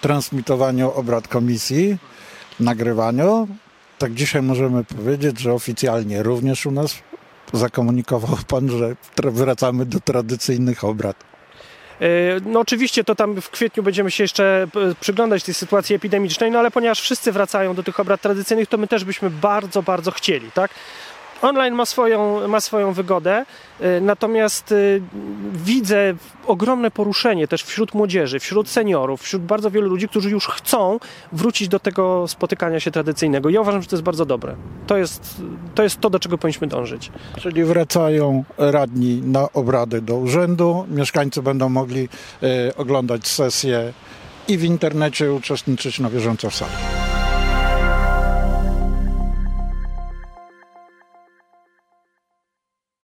transmitowaniu 0.00 0.90
obrad 0.90 1.28
komisji, 1.28 1.98
nagrywaniu. 2.60 3.48
Tak 3.98 4.14
dzisiaj 4.14 4.42
możemy 4.42 4.84
powiedzieć, 4.84 5.40
że 5.40 5.52
oficjalnie 5.52 6.22
również 6.22 6.66
u 6.66 6.70
nas 6.70 6.94
zakomunikował 7.52 8.38
Pan, 8.48 8.70
że 8.70 8.96
wracamy 9.16 9.86
do 9.86 10.00
tradycyjnych 10.00 10.84
obrad. 10.84 11.33
E, 12.00 12.06
No 12.44 12.60
oczywiście 12.60 13.04
to 13.04 13.14
tam 13.14 13.40
w 13.40 13.50
kwietniu 13.50 13.82
będziemy 13.82 14.10
się 14.10 14.24
jeszcze 14.24 14.66
e, 14.90 14.94
przyglądać 15.00 15.42
tej 15.42 15.54
sytuacji 15.54 15.96
epidemicznej, 15.96 16.50
no 16.50 16.58
ale 16.58 16.70
ponieważ 16.70 17.00
wszyscy 17.00 17.32
wracają 17.32 17.74
do 17.74 17.82
tych 17.82 18.00
obrad 18.00 18.20
tradycyjnych, 18.20 18.68
to 18.68 18.78
my 18.78 18.86
też 18.86 19.04
byśmy 19.04 19.30
bardzo, 19.30 19.82
bardzo 19.82 20.10
chcieli, 20.10 20.50
tak? 20.54 20.70
Online 21.44 21.74
ma 21.74 21.86
swoją, 21.86 22.48
ma 22.48 22.60
swoją 22.60 22.92
wygodę, 22.92 23.46
e, 23.80 24.00
natomiast 24.00 24.72
e, 24.72 24.76
widzę 25.52 26.14
ogromne 26.46 26.90
poruszenie 26.90 27.48
też 27.48 27.62
wśród 27.62 27.94
młodzieży, 27.94 28.40
wśród 28.40 28.68
seniorów, 28.68 29.22
wśród 29.22 29.42
bardzo 29.42 29.70
wielu 29.70 29.88
ludzi, 29.88 30.08
którzy 30.08 30.30
już 30.30 30.46
chcą 30.46 31.00
wrócić 31.32 31.68
do 31.68 31.80
tego 31.80 32.28
spotykania 32.28 32.80
się 32.80 32.90
tradycyjnego. 32.90 33.50
Ja 33.50 33.60
uważam, 33.60 33.82
że 33.82 33.88
to 33.88 33.96
jest 33.96 34.04
bardzo 34.04 34.24
dobre. 34.24 34.56
To 34.86 34.96
jest 34.96 35.42
to, 35.74 35.82
jest 35.82 36.00
to 36.00 36.10
do 36.10 36.18
czego 36.18 36.38
powinniśmy 36.38 36.66
dążyć. 36.66 37.12
Czyli 37.40 37.64
wracają 37.64 38.44
radni 38.58 39.22
na 39.22 39.52
obrady 39.52 40.00
do 40.00 40.16
urzędu. 40.16 40.86
Mieszkańcy 40.88 41.42
będą 41.42 41.68
mogli 41.68 42.08
e, 42.42 42.76
oglądać 42.76 43.28
sesję 43.28 43.92
i 44.48 44.58
w 44.58 44.64
internecie, 44.64 45.32
uczestniczyć 45.32 45.98
na 45.98 46.10
bieżąco 46.10 46.50
w 46.50 46.54
sali. 46.54 47.03